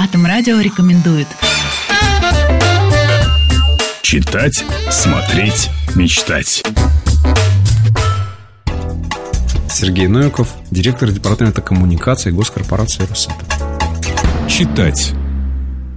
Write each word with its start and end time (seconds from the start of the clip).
Атом 0.00 0.26
Радио 0.26 0.60
рекомендует. 0.60 1.26
Читать, 4.00 4.64
смотреть, 4.92 5.70
мечтать. 5.96 6.62
Сергей 9.68 10.06
Новиков, 10.06 10.54
директор 10.70 11.10
департамента 11.10 11.62
коммуникации 11.62 12.30
госкорпорации 12.30 13.06
«Росатом». 13.06 13.44
Читать. 14.48 15.14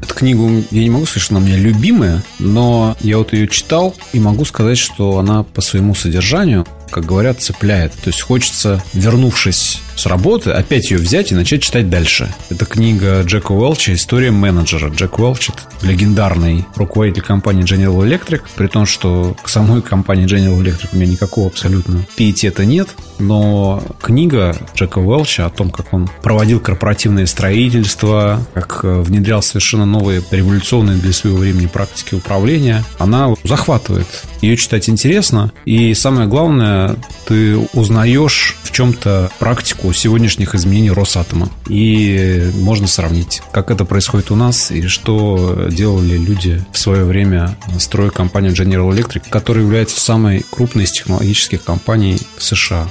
Эту 0.01 0.15
книгу, 0.15 0.49
я 0.71 0.81
не 0.81 0.89
могу 0.89 1.05
сказать, 1.05 1.21
что 1.21 1.35
она 1.35 1.45
у 1.45 1.47
меня 1.47 1.57
любимая, 1.57 2.23
но 2.39 2.97
я 3.01 3.19
вот 3.19 3.33
ее 3.33 3.47
читал 3.47 3.95
и 4.13 4.19
могу 4.19 4.45
сказать, 4.45 4.79
что 4.79 5.19
она 5.19 5.43
по 5.43 5.61
своему 5.61 5.93
содержанию, 5.93 6.65
как 6.91 7.05
говорят, 7.05 7.41
цепляет. 7.41 7.93
То 7.93 8.09
есть 8.09 8.21
хочется, 8.21 8.83
вернувшись 8.93 9.81
с 9.95 10.05
работы, 10.05 10.51
опять 10.51 10.91
ее 10.91 10.97
взять 10.97 11.31
и 11.31 11.35
начать 11.35 11.63
читать 11.63 11.89
дальше. 11.89 12.33
Это 12.49 12.65
книга 12.65 13.21
Джека 13.23 13.51
Уэлча 13.51 13.93
«История 13.93 14.31
менеджера». 14.31 14.89
Джек 14.89 15.19
Уэлч– 15.19 15.49
легендарный 15.81 16.65
руководитель 16.75 17.21
компании 17.21 17.63
General 17.63 17.97
Electric, 18.05 18.41
при 18.55 18.67
том, 18.67 18.85
что 18.85 19.35
к 19.41 19.49
самой 19.49 19.81
компании 19.81 20.25
General 20.25 20.59
Electric 20.59 20.89
у 20.93 20.95
меня 20.97 21.11
никакого 21.11 21.47
абсолютно 21.47 22.05
пиетета 22.15 22.65
нет, 22.65 22.89
но 23.19 23.83
книга 24.01 24.55
Джека 24.75 24.99
Уэлча 24.99 25.45
о 25.45 25.49
том, 25.49 25.69
как 25.69 25.93
он 25.93 26.09
проводил 26.21 26.59
корпоративное 26.59 27.25
строительство, 27.25 28.45
как 28.53 28.81
э, 28.83 29.01
внедрял 29.01 29.41
совершенно 29.41 29.85
новые 29.85 30.23
революционные 30.31 30.97
для 30.97 31.13
своего 31.13 31.37
времени 31.37 31.67
практики 31.67 32.15
управления, 32.15 32.83
она 32.97 33.33
захватывает. 33.43 34.07
Ее 34.41 34.57
читать 34.57 34.89
интересно, 34.89 35.51
и 35.65 35.93
самое 35.93 36.27
главное, 36.27 36.80
ты 37.25 37.57
узнаешь 37.73 38.57
в 38.63 38.71
чем-то 38.71 39.31
практику 39.39 39.91
сегодняшних 39.93 40.55
изменений 40.55 40.91
Росатома. 40.91 41.49
И 41.67 42.51
можно 42.55 42.87
сравнить, 42.87 43.41
как 43.51 43.71
это 43.71 43.85
происходит 43.85 44.31
у 44.31 44.35
нас 44.35 44.71
и 44.71 44.87
что 44.87 45.67
делали 45.69 46.17
люди 46.17 46.63
в 46.71 46.77
свое 46.77 47.03
время, 47.03 47.57
строя 47.79 48.09
компанию 48.09 48.53
General 48.53 48.89
Electric, 48.91 49.23
которая 49.29 49.63
является 49.63 49.99
самой 49.99 50.45
крупной 50.49 50.85
из 50.85 50.91
технологических 50.91 51.63
компаний 51.63 52.17
в 52.37 52.43
США. 52.43 52.89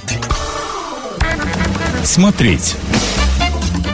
Смотреть. 2.03 2.75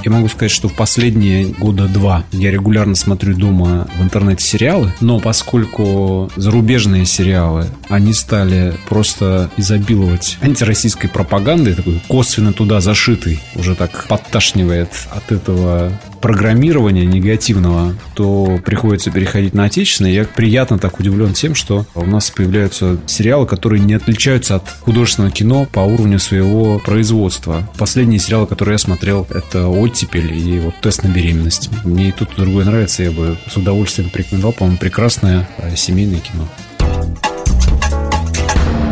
Я 0.03 0.11
могу 0.11 0.27
сказать, 0.29 0.51
что 0.51 0.69
в 0.69 0.73
последние 0.73 1.47
года 1.47 1.87
два 1.87 2.23
я 2.31 2.51
регулярно 2.51 2.95
смотрю 2.95 3.35
дома 3.35 3.87
в 3.97 4.03
интернете 4.03 4.43
сериалы, 4.43 4.93
но 5.01 5.19
поскольку 5.19 6.31
зарубежные 6.35 7.05
сериалы, 7.05 7.67
они 7.89 8.13
стали 8.13 8.75
просто 8.87 9.49
изобиловать 9.57 10.37
антироссийской 10.41 11.09
пропагандой, 11.09 11.73
такой 11.73 12.01
косвенно 12.07 12.53
туда 12.53 12.79
зашитый, 12.79 13.39
уже 13.55 13.75
так 13.75 14.07
подташнивает 14.07 14.89
от 15.11 15.31
этого 15.31 15.91
программирования 16.21 17.05
негативного, 17.05 17.95
то 18.13 18.59
приходится 18.65 19.11
переходить 19.11 19.53
на 19.53 19.65
отечественное. 19.65 20.11
Я 20.11 20.25
приятно 20.25 20.77
так 20.79 20.99
удивлен 20.99 21.33
тем, 21.33 21.55
что 21.55 21.85
у 21.95 22.05
нас 22.05 22.29
появляются 22.29 22.97
сериалы, 23.05 23.45
которые 23.45 23.81
не 23.83 23.93
отличаются 23.93 24.55
от 24.55 24.69
художественного 24.81 25.31
кино 25.31 25.67
по 25.71 25.79
уровню 25.79 26.19
своего 26.19 26.79
производства. 26.79 27.69
Последние 27.77 28.19
сериалы, 28.19 28.47
которые 28.47 28.73
я 28.73 28.79
смотрел, 28.79 29.27
это 29.29 29.67
«Оттепель» 29.67 30.33
и 30.33 30.59
вот 30.59 30.75
«Тест 30.81 31.03
на 31.03 31.07
беременность». 31.07 31.69
Мне 31.83 32.09
и 32.09 32.11
тут, 32.11 32.33
и 32.33 32.41
другое 32.41 32.65
нравится, 32.65 33.03
я 33.03 33.11
бы 33.11 33.37
с 33.49 33.55
удовольствием 33.57 34.09
порекомендовал. 34.09 34.53
По-моему, 34.53 34.77
прекрасное 34.77 35.47
э, 35.57 35.75
семейное 35.75 36.19
кино. 36.19 36.47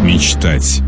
Мечтать. 0.04 0.82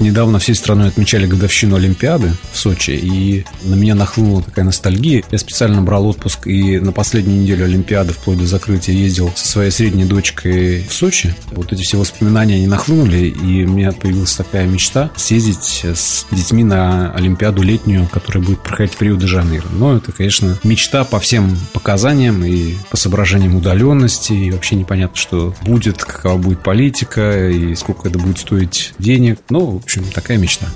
Недавно 0.00 0.38
всей 0.38 0.54
страной 0.54 0.88
отмечали 0.88 1.26
годовщину 1.26 1.76
Олимпиады 1.76 2.32
в 2.52 2.58
Сочи, 2.58 2.90
и 2.90 3.44
на 3.62 3.74
меня 3.74 3.94
нахлынула 3.94 4.42
такая 4.42 4.64
ностальгия. 4.64 5.22
Я 5.30 5.38
специально 5.38 5.80
брал 5.82 6.06
отпуск 6.06 6.46
и 6.46 6.78
на 6.78 6.92
последнюю 6.92 7.42
неделю 7.42 7.64
Олимпиады, 7.64 8.12
вплоть 8.12 8.38
до 8.38 8.46
закрытия, 8.46 8.94
ездил 8.94 9.30
со 9.34 9.46
своей 9.46 9.70
средней 9.70 10.04
дочкой 10.04 10.84
в 10.88 10.92
Сочи. 10.92 11.34
Вот 11.52 11.72
эти 11.72 11.82
все 11.82 11.96
воспоминания, 11.96 12.56
они 12.56 12.66
нахлынули, 12.66 13.28
и 13.28 13.64
у 13.64 13.70
меня 13.70 13.92
появилась 13.92 14.34
такая 14.34 14.66
мечта 14.66 15.10
съездить 15.16 15.84
с 15.84 16.26
детьми 16.30 16.64
на 16.64 17.12
Олимпиаду 17.12 17.62
летнюю, 17.62 18.08
которая 18.12 18.42
будет 18.44 18.60
проходить 18.60 18.94
в 18.94 19.02
Рио-де-Жанейро. 19.02 19.68
Но 19.72 19.96
это, 19.96 20.12
конечно, 20.12 20.58
мечта 20.64 21.04
по 21.04 21.20
всем 21.20 21.56
показаниям 21.72 22.44
и 22.44 22.74
по 22.90 22.96
соображениям 22.96 23.54
удаленности, 23.56 24.32
и 24.32 24.50
вообще 24.50 24.74
непонятно, 24.74 25.16
что 25.16 25.54
будет, 25.62 26.02
какова 26.02 26.36
будет 26.36 26.62
политика, 26.62 27.48
и 27.48 27.74
сколько 27.74 28.08
это 28.08 28.18
будет 28.18 28.38
стоить 28.38 28.92
денег. 28.98 29.38
Ну, 29.50 29.82
общем, 29.84 30.10
такая 30.10 30.38
мечта. 30.38 30.66